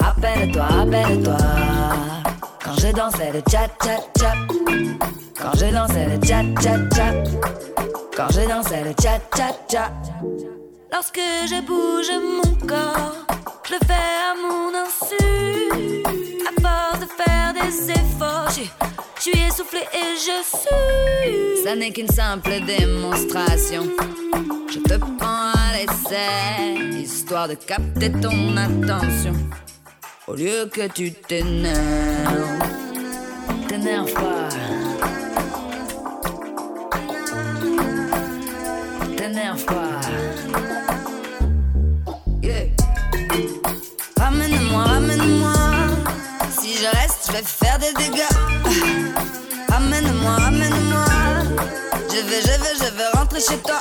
Appelle-toi, 0.00 0.64
appelle-toi. 0.82 1.36
Quand 2.64 2.74
je 2.78 2.88
dansais 2.88 3.32
le 3.32 3.42
chat 3.48 3.68
chat 3.80 4.00
chat. 4.18 4.34
Quand 5.40 5.56
je 5.56 5.72
dansais 5.72 6.06
le 6.06 6.26
chat 6.26 6.44
chat 6.60 6.96
chat. 6.96 7.14
Quand 8.16 8.28
je 8.30 8.48
dansais 8.48 8.82
le 8.82 8.92
chat 9.00 9.20
chat 9.36 9.54
chat. 9.70 9.92
Lorsque 10.92 11.20
je 11.46 11.60
bouge 11.64 12.10
mon 12.36 12.66
corps, 12.66 13.14
je 13.66 13.74
le 13.74 13.78
fais 13.86 13.94
à 13.94 14.34
mon 14.34 14.74
insu. 14.84 15.70
À 16.44 16.60
force 16.60 17.00
de 17.00 17.06
faire 17.06 17.54
des 17.54 17.90
efforts, 17.92 18.50
je 19.24 19.30
suis 19.30 19.40
essoufflé 19.46 19.78
et 19.94 20.16
je 20.16 20.42
suis. 20.44 21.62
Ça 21.64 21.76
n'est 21.76 21.92
qu'une 21.92 22.08
simple 22.08 22.50
démonstration. 22.66 23.84
Je 24.68 24.80
te 24.80 24.94
prends 24.94 25.52
à 25.54 25.76
l'essai, 25.76 26.98
histoire 27.00 27.46
de 27.46 27.54
capter 27.54 28.10
ton 28.10 28.56
attention. 28.56 29.34
Au 30.26 30.34
lieu 30.34 30.68
que 30.72 30.88
tu 30.88 31.12
t'énerves, 31.12 32.66
t'énerve 33.68 34.12
pas. 34.12 34.48
T'énerve 39.16 39.64
pas. 39.66 39.91
je 46.82 46.88
reste, 46.98 47.26
je 47.28 47.32
vais 47.32 47.42
faire 47.44 47.78
des 47.78 47.92
dégâts. 47.92 48.22
Amène-moi, 49.76 50.36
amène-moi. 50.46 51.04
Je 52.10 52.20
vais, 52.28 52.40
je 52.40 52.46
vais, 52.46 52.74
je 52.78 52.96
vais 52.96 53.08
rentrer 53.14 53.40
chez 53.40 53.58
toi. 53.58 53.78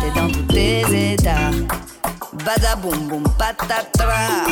T'es 0.00 0.20
dans 0.20 0.30
tous 0.30 0.52
tes 0.52 1.12
états. 1.12 1.50
Badaboum, 2.44 3.08
boum, 3.08 3.24
patatras. 3.38 4.46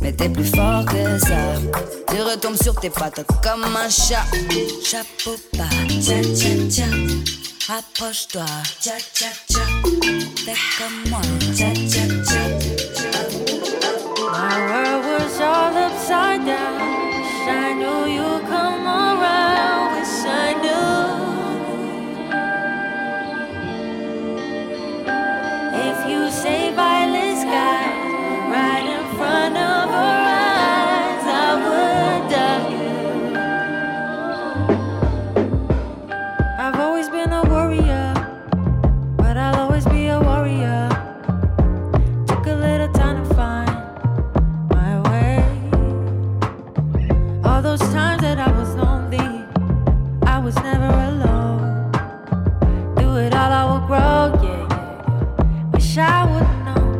Mais 0.00 0.12
t'es 0.12 0.28
plus 0.28 0.44
fort 0.44 0.84
que 0.84 1.18
ça. 1.18 1.60
Tu 2.08 2.22
retombes 2.22 2.60
sur 2.60 2.74
tes 2.80 2.90
pattes 2.90 3.24
comme 3.42 3.64
un 3.76 3.88
chat. 3.88 4.24
Chapeau 4.84 5.36
pas, 5.56 5.64
tiens, 6.00 6.22
tiens, 6.34 6.68
tiens. 6.68 6.90
Approche-toi, 7.68 8.44
tcha 8.80 8.92
tcha 9.14 9.26
tcha. 9.48 9.60
T'es 10.44 10.56
comme 10.76 11.10
moi, 11.10 11.20
tcha 11.54 11.72
tcha 11.72 12.04
tcha. 12.24 12.43
I 16.16 17.72
know 17.74 18.04
you 18.06 18.53
wish 55.94 55.98
I 55.98 56.24
would 56.24 56.64
know. 56.64 56.93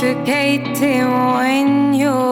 intoxicating 0.00 1.04
when 1.34 1.94
you're 1.94 2.31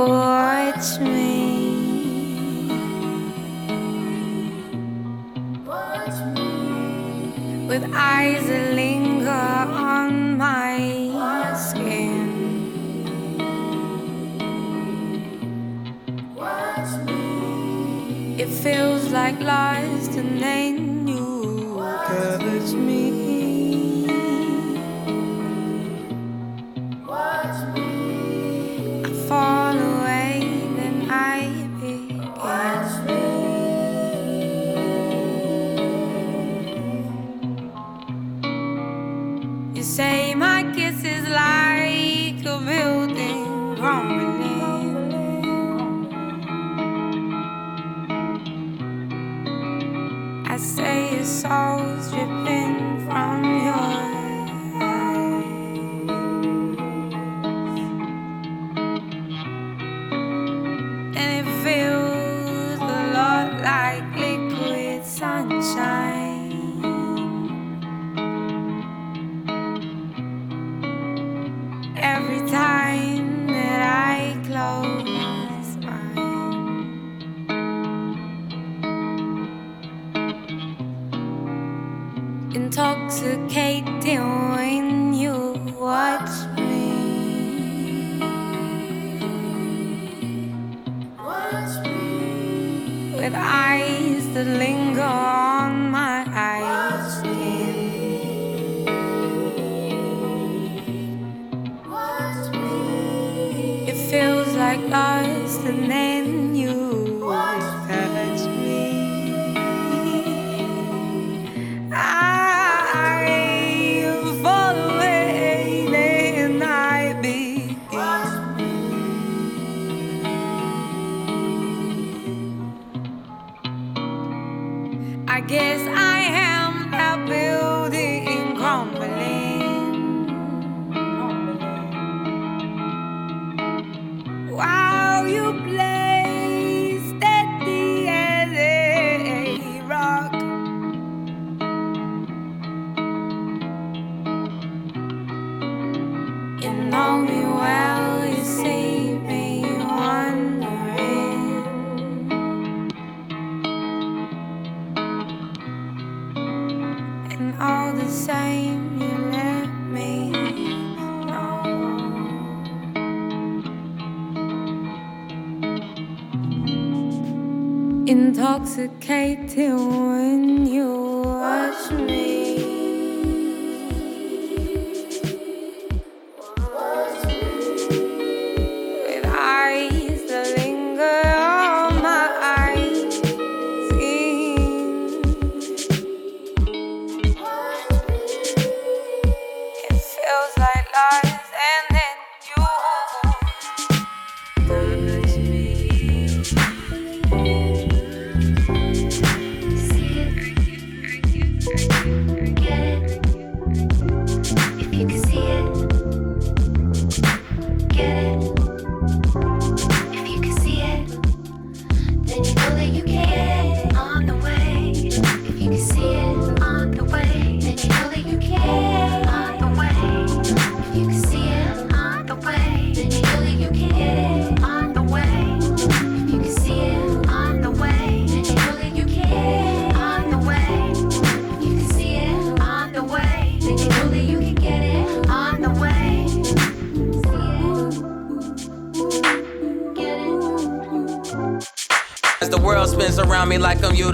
Intoxicating 168.61 170.10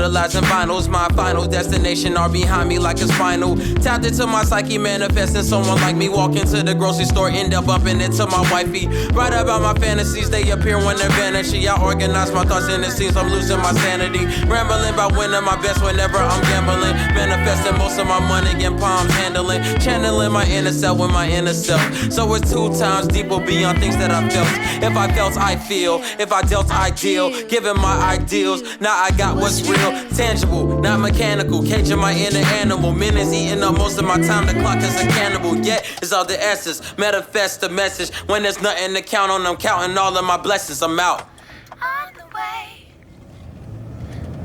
utilizing 0.07 0.43
vinyls, 0.43 0.89
my 0.89 1.09
final 1.17 1.47
destination 1.47 2.17
are 2.17 2.29
behind 2.29 2.69
me 2.69 2.79
like 2.79 2.97
a 2.99 3.09
spinal. 3.09 3.57
Tapped 3.83 4.07
into 4.07 4.25
my 4.27 4.45
psyche, 4.45 4.79
manifesting 4.79 5.43
someone 5.43 5.81
like 5.81 5.97
me. 5.97 6.09
Walk 6.09 6.37
into 6.37 6.63
the 6.63 6.75
grocery 6.75 7.07
store, 7.07 7.29
end 7.29 7.53
up 7.55 7.67
bumping 7.67 8.01
into 8.01 8.25
my 8.27 8.41
wifey. 8.53 8.87
Write 9.09 9.35
about 9.35 9.63
my 9.63 9.75
fantasies, 9.75 10.31
they 10.31 10.49
appear 10.51 10.79
when 10.79 10.97
they're 10.97 11.11
vanishing. 11.11 11.67
I 11.67 11.83
organize 11.83 12.33
my 12.33 12.45
thoughts, 12.45 12.69
and 12.69 12.85
it 12.85 12.93
seems 12.93 13.17
I'm 13.17 13.29
losing 13.31 13.59
my 13.59 13.73
sanity. 13.73 14.27
Rambling 14.47 14.95
about 14.95 15.17
winning 15.17 15.45
my 15.45 15.61
best 15.61 15.83
whenever 15.83 16.19
I'm 16.19 16.43
gambling. 16.43 16.95
Manifesting 17.15 17.77
most 17.77 17.99
of 17.99 18.07
my 18.07 18.21
money 18.21 18.65
in 18.65 18.79
palms, 18.79 19.11
handling. 19.15 19.63
Channeling 19.81 20.31
my 20.31 20.47
inner 20.47 20.73
self 20.73 21.01
with 21.01 21.11
my 21.11 21.29
inner 21.29 21.55
self. 21.55 21.83
So 22.13 22.33
it's 22.35 22.53
two 22.53 22.69
times 22.79 23.09
deeper 23.09 23.41
beyond 23.41 23.81
things 23.81 23.97
that 23.97 24.13
I 24.13 24.29
felt. 24.29 24.49
If 24.83 24.97
I 24.97 25.13
felt, 25.13 25.37
I 25.37 25.57
feel. 25.57 26.01
If 26.21 26.31
I 26.31 26.43
dealt, 26.43 26.71
I 26.71 26.91
deal. 26.91 27.31
Given 27.49 27.77
my 27.81 27.97
ideals, 28.15 28.63
now 28.81 28.95
I 28.95 29.11
got 29.11 29.37
what's 29.37 29.69
real. 29.69 29.96
Tangible, 30.15 30.81
not 30.81 31.01
mechanical. 31.01 31.63
Caging 31.63 31.99
my 31.99 32.13
inner 32.13 32.45
animal. 32.61 32.93
Minutes 32.93 33.33
eating 33.33 33.63
up 33.63 33.77
most 33.77 33.99
of 33.99 34.05
my 34.05 34.19
time. 34.19 34.47
The 34.47 34.55
clock 34.55 34.79
is 34.79 34.95
a 35.01 35.07
cannibal. 35.09 35.57
Yet 35.57 35.85
it's 36.03 36.13
all 36.13 36.25
the 36.25 36.43
essence. 36.43 36.81
Manifest 36.97 37.61
the 37.61 37.69
message. 37.69 38.15
When 38.27 38.43
there's 38.43 38.61
nothing 38.61 38.95
to 38.95 39.03
count 39.03 39.31
on, 39.31 39.47
I'm 39.47 39.57
counting 39.57 39.97
all 39.99 40.17
of 40.17 40.25
my 40.25 40.37
blessings. 40.37 40.83
I'm 40.83 40.99
out. 40.99 41.29
On 41.73 42.13
the 42.15 42.25
way, 42.35 42.87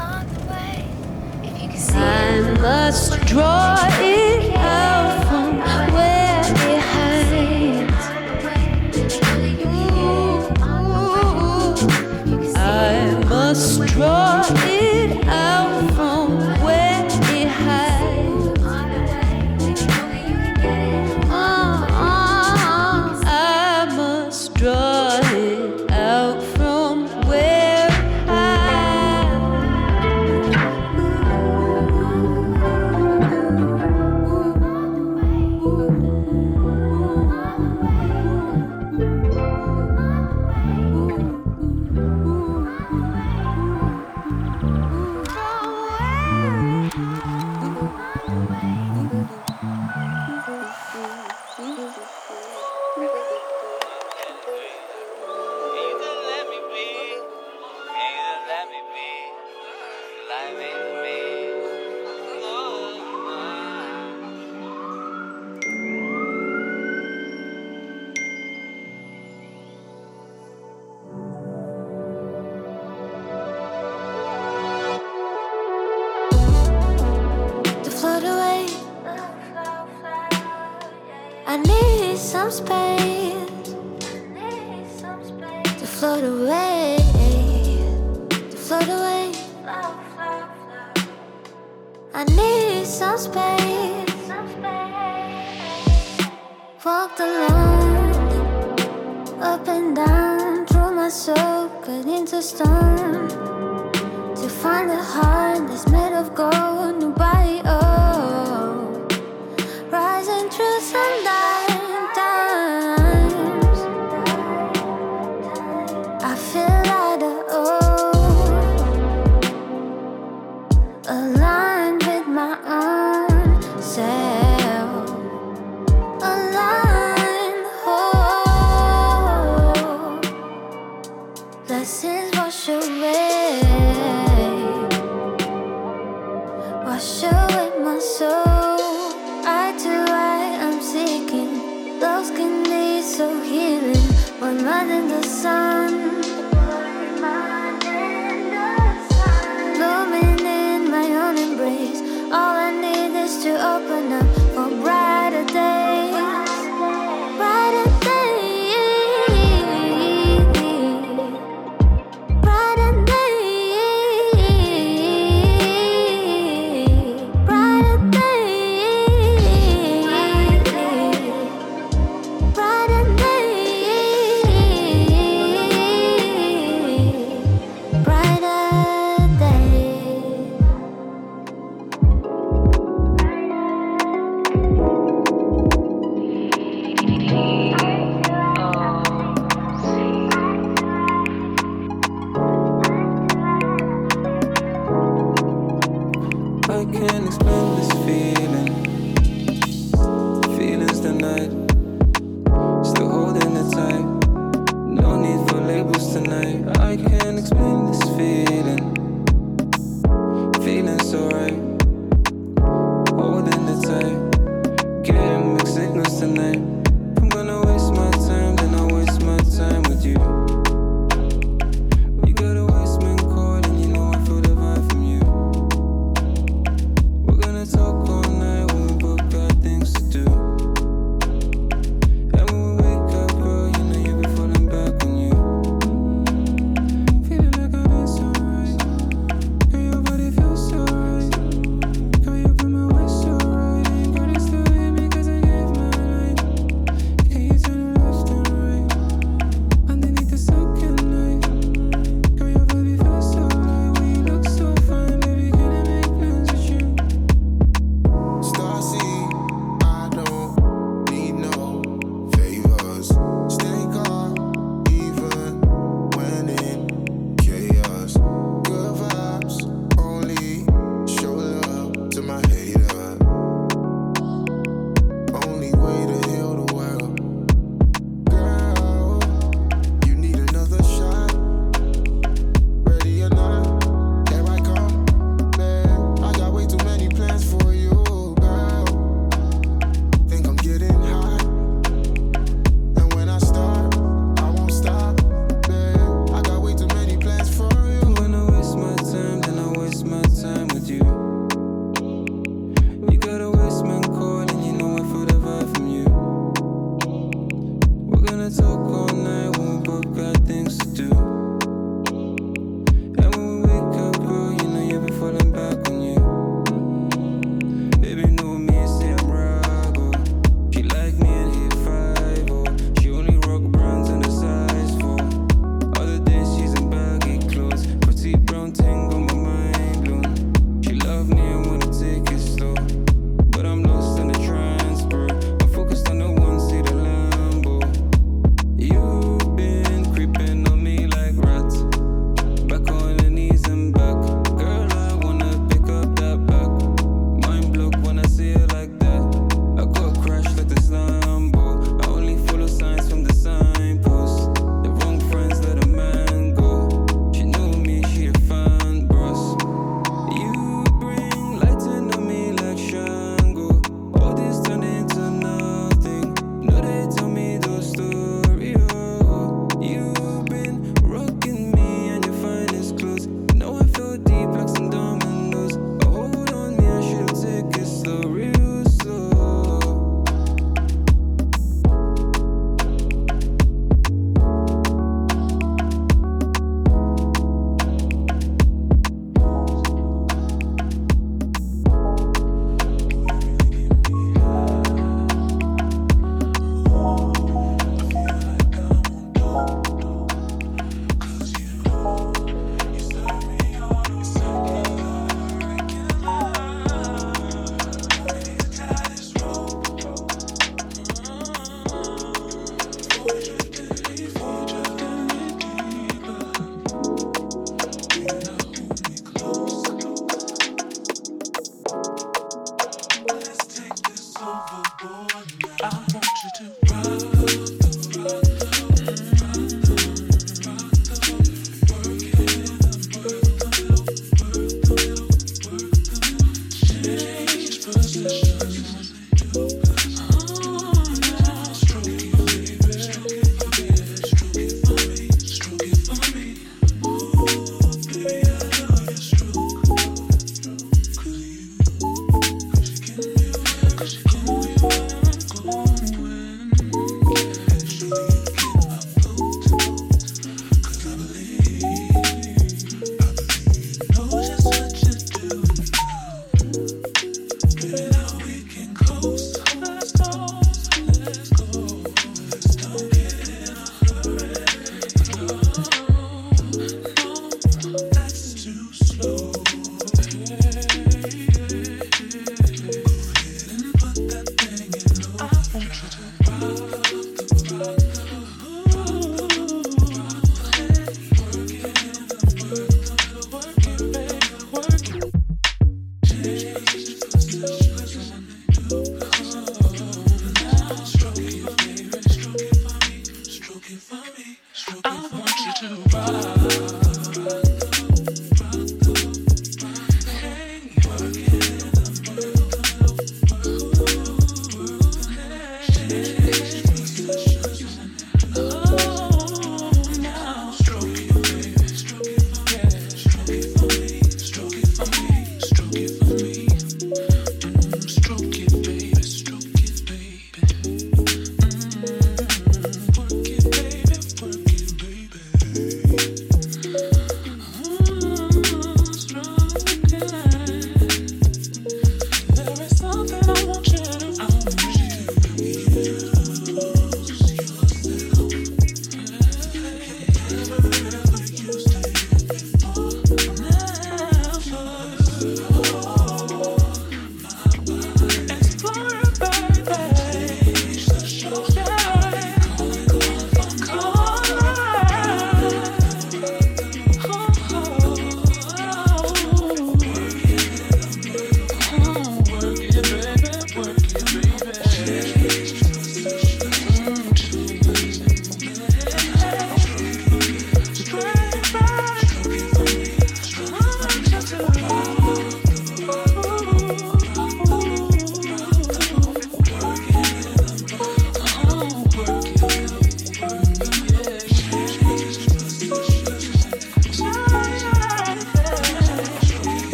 on 0.00 0.26
the 0.34 0.40
way. 0.50 0.84
If 1.42 1.62
you 1.62 1.68
can 1.68 1.78
see 1.78 1.94
I 1.96 2.40
must 2.60 3.20
draw 3.26 3.76
it 4.00 4.54
out 4.56 5.26
from 5.28 5.58
where 5.94 6.40
it 6.40 6.80
hides. 6.80 7.32
I 12.56 13.24
must 13.28 13.82
draw 13.88 14.42
it 14.48 15.21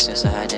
Since 0.00 0.24
I 0.24 0.30
had 0.30 0.49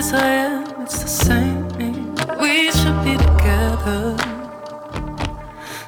as 0.00 0.14
I 0.14 0.28
am, 0.48 0.82
it's 0.82 1.02
the 1.02 1.08
same. 1.08 1.68
We 2.40 2.72
should 2.78 2.98
be 3.04 3.14
together. 3.28 4.16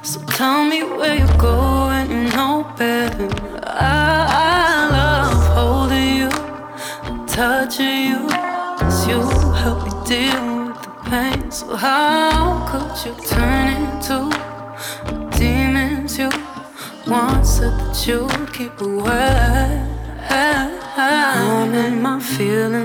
So 0.03 0.19
tell 0.39 0.65
me 0.73 0.81
where 0.83 1.17
you're 1.21 1.39
going, 1.39 2.11
you 2.11 2.25
know 2.37 2.57
better. 2.77 3.31
I, 3.65 4.23
I 4.45 4.91
love 4.99 5.41
holding 5.57 6.11
you, 6.21 6.31
touching 7.27 8.01
you, 8.11 8.21
cause 8.81 9.01
you 9.09 9.21
help 9.63 9.79
me 9.87 9.93
deal 10.13 10.45
with 10.67 10.81
the 10.87 10.93
pain. 11.11 11.51
So 11.51 11.75
how 11.75 12.67
could 12.69 12.95
you 13.05 13.15
turn 13.35 13.67
into 13.79 14.19
demons 15.39 16.19
you 16.19 16.31
once 17.07 17.49
said 17.57 17.75
that 17.81 18.07
you'd 18.07 18.53
keep 18.53 18.79
away? 18.83 19.42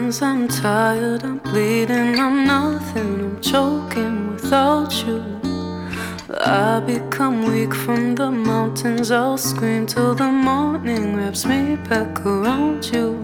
I'm 0.08 0.48
tired, 0.48 1.26
I'm 1.26 1.40
bleeding, 1.40 2.18
I'm 2.18 2.48
nothing, 2.48 3.20
I'm 3.20 3.42
choking 3.42 4.36
without 4.36 5.06
you. 5.06 5.22
I 6.40 6.80
become 6.80 7.44
weak 7.44 7.74
from 7.74 8.16
the 8.16 8.32
mountains, 8.32 9.12
I'll 9.12 9.38
scream 9.38 9.86
till 9.86 10.16
the 10.16 10.32
morning 10.32 11.18
wraps 11.18 11.46
me 11.46 11.76
back 11.90 12.26
around 12.26 12.86
you. 12.86 13.16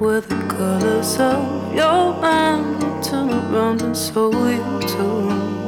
Where 0.00 0.20
the 0.20 0.34
colors 0.48 1.16
of 1.20 1.72
your 1.72 2.12
mind 2.20 3.04
turn 3.04 3.30
around 3.30 3.82
and 3.82 3.96
so 3.96 4.32
you 4.48 4.80
too. 4.88 5.63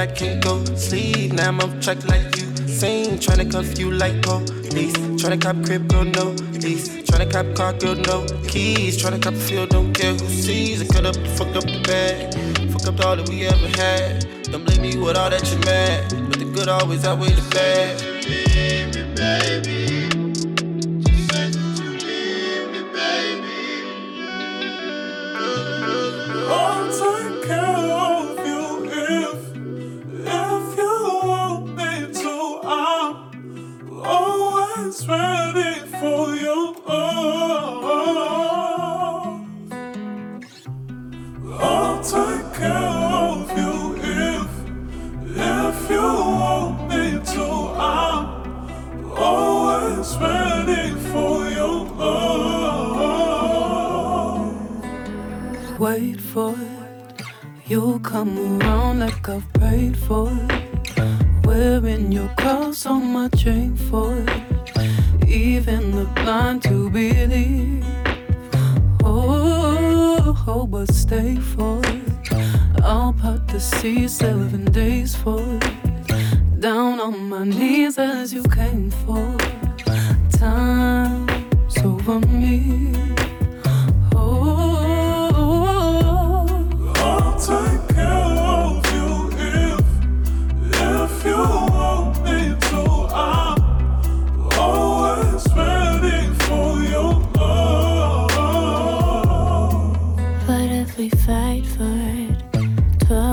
I 0.00 0.06
can't 0.06 0.42
go 0.42 0.64
sleep. 0.76 1.34
Now 1.34 1.48
I'm 1.48 1.60
off 1.60 1.78
track 1.78 2.02
like 2.08 2.34
you 2.38 2.46
seen. 2.66 3.18
Tryna 3.18 3.52
cuff 3.52 3.78
you 3.78 3.90
like 3.90 4.22
police. 4.22 4.96
Tryna 5.20 5.38
cop 5.42 5.62
crib, 5.62 5.88
girl, 5.88 6.04
no 6.04 6.30
lease. 6.52 6.88
Tryna 7.02 7.30
cop 7.30 7.54
car, 7.54 7.74
girl, 7.74 7.96
no 7.96 8.26
keys. 8.48 8.96
Tryna 8.96 9.22
cop 9.22 9.34
field, 9.34 9.68
don't 9.68 9.92
care 9.92 10.14
who 10.14 10.26
sees. 10.26 10.80
I 10.80 10.86
cut 10.86 11.04
up, 11.04 11.16
fuck 11.36 11.54
up 11.54 11.64
the 11.64 11.82
bag. 11.86 12.32
Fuck 12.72 12.86
up 12.88 13.04
all 13.04 13.16
that 13.16 13.28
we 13.28 13.46
ever 13.46 13.68
had. 13.76 14.26
Don't 14.44 14.64
blame 14.64 14.80
me 14.80 14.96
with 14.96 15.18
all 15.18 15.28
that 15.28 15.44
you 15.52 15.58
mad. 15.58 16.08
But 16.30 16.38
the 16.38 16.46
good 16.46 16.68
always 16.70 17.04
outweigh 17.04 17.34
the 17.34 17.46
bad. 17.50 18.00
Baby, 18.24 19.02
baby. 19.14 20.09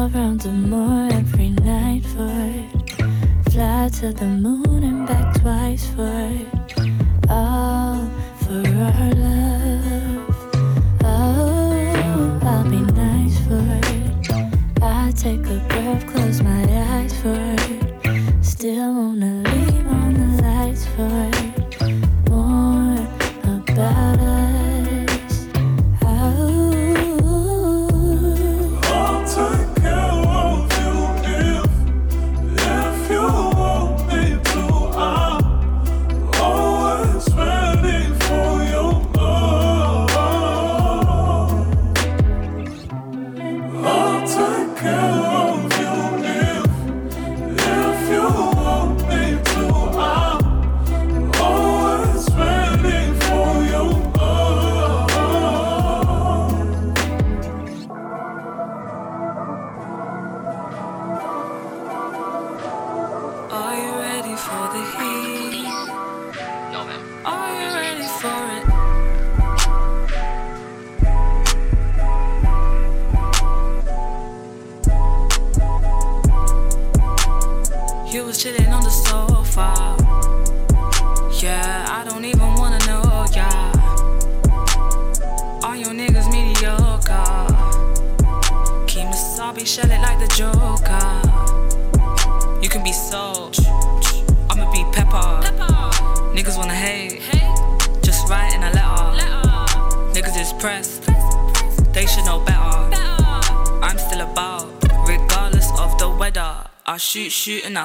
Twelve 0.09 0.23
rounds 0.23 0.45
or 0.45 0.51
more 0.51 1.09
every 1.11 1.49
night 1.49 2.05
for. 2.05 3.51
Fly 3.51 3.89
to 3.99 4.13
the 4.13 4.25
moon 4.25 4.83
and 4.83 5.05
back 5.05 5.35
twice 5.41 5.85
for. 5.89 6.31
All 7.29 8.09
for 8.39 8.65
our 8.85 9.11
love. 9.15 10.35
Oh, 11.03 12.39
I'll 12.41 12.63
be 12.69 12.79
nice 12.93 13.37
for. 13.47 13.67
I 14.81 15.11
take 15.11 15.45
a 15.45 15.59
breath, 15.67 16.07
close 16.07 16.41
my 16.41 16.63
eyes 16.93 17.13
for. 17.21 17.57
Still 18.41 18.93
wanna 18.93 19.16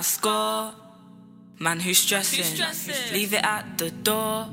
shoot, 0.03 0.27
and 0.27 0.69
I 0.69 0.73
score. 0.73 0.75
Man, 1.59 1.81
who's 1.81 1.99
stressing? 1.99 3.13
Leave 3.13 3.35
it 3.35 3.45
at 3.45 3.79
the 3.79 3.91
door. 3.91 4.47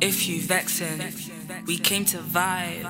If 0.00 0.28
you 0.28 0.40
vexing, 0.40 1.02
we 1.66 1.78
came 1.78 2.04
to 2.06 2.18
vibe. 2.18 2.86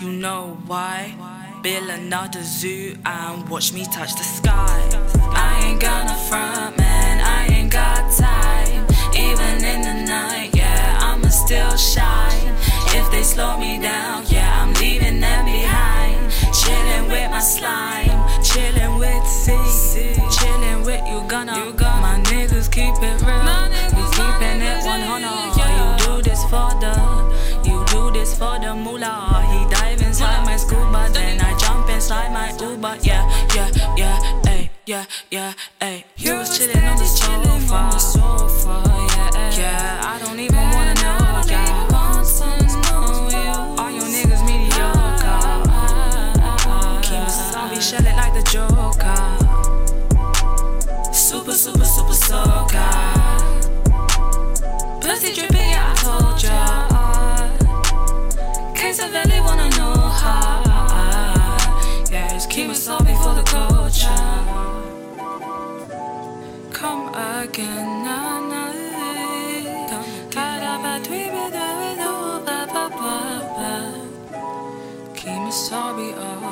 You 0.00 0.12
know 0.12 0.58
why? 0.66 1.14
Build 1.62 1.90
another 1.90 2.42
zoo 2.42 2.96
and 3.04 3.48
watch 3.48 3.72
me 3.72 3.84
touch 3.84 4.14
the 4.14 4.24
sky. 4.24 4.88
I 5.34 5.70
ain't 5.70 5.80
gonna 5.80 6.14
front, 6.28 6.76
man. 6.78 7.20
I 7.20 7.46
ain't 7.54 7.72
got 7.72 8.12
time. 8.12 8.86
Even 9.14 9.64
in 9.64 9.82
the 9.82 10.06
night, 10.06 10.50
yeah, 10.54 10.98
I'ma 11.00 11.28
still 11.28 11.76
shine. 11.76 12.54
If 12.94 13.10
they 13.10 13.22
slow 13.22 13.58
me 13.58 13.78
down, 13.80 14.24
yeah, 14.28 14.62
I'm 14.62 14.72
leaving 14.74 15.20
them 15.20 15.44
behind. 15.44 16.30
Chilling 16.54 17.10
with 17.10 17.30
my 17.30 17.40
slime, 17.40 18.42
chilling 18.42 18.98
with 18.98 19.26
C, 19.26 19.52
chilling 20.30 20.77
with 20.88 21.06
you 21.06 21.20
gonna. 21.28 21.52
My 22.00 22.16
niggas 22.30 22.72
keep 22.72 22.96
it 23.04 23.20
real, 23.20 23.44
we 23.94 24.02
keeping 24.16 24.60
it 24.64 24.80
100. 24.84 25.68
You 25.76 25.86
do 26.00 26.22
this 26.22 26.42
for 26.44 26.72
the, 26.80 26.94
you 27.68 27.84
do 27.92 28.10
this 28.10 28.32
for 28.38 28.58
the 28.58 28.74
moolah. 28.74 29.44
He 29.52 29.68
dive 29.74 30.00
inside 30.00 30.46
my 30.46 30.56
scuba, 30.56 31.10
then 31.12 31.40
I 31.42 31.56
jump 31.58 31.90
inside 31.90 32.32
my 32.32 32.48
Uber. 32.58 32.96
Yeah, 33.02 33.22
yeah, 33.54 33.68
yeah, 33.98 34.50
ayy, 34.52 34.70
yeah, 34.86 35.04
yeah, 35.30 35.52
ayy. 35.82 36.04
You 36.16 36.36
was 36.36 36.56
chilling 36.56 36.84
on 36.84 36.96
the 36.96 37.04
sofa, 37.04 38.80
yeah, 39.12 39.58
yeah. 39.60 40.12
I 40.12 40.18
don't 40.24 40.40
even 40.40 40.64
wanna 40.74 40.94
know, 41.02 41.42
yeah. 41.52 41.86
All 43.78 43.90
your 43.90 44.08
niggas 44.14 44.42
mediocre. 44.48 45.38
Kemosabe 47.04 47.78
shell 47.82 48.06
it 48.06 48.16
like 48.16 48.32
the 48.32 48.42
Joker. 48.50 49.47
Super, 51.12 51.52
super, 51.52 51.84
super 51.84 52.12
soaker. 52.14 52.90
Pussy 55.00 55.32
dripping, 55.34 55.70
yeah, 55.70 55.92
I 55.92 55.94
told 56.02 56.42
ya. 56.42 56.88
Case 58.74 59.00
of 59.00 59.14
Ellie 59.14 59.40
wanna 59.40 59.68
know 59.70 59.94
how. 59.94 60.62
Yeah, 62.10 62.34
it's 62.34 62.46
Kemosabe 62.46 63.14
for 63.22 63.34
the 63.34 63.42
culture. 63.42 64.08
Come 66.72 67.08
again, 67.14 68.04
na 68.04 68.40
na. 68.50 68.72
Eh. 68.72 68.88
Kemosabe, 75.14 76.14
oh 76.16 76.47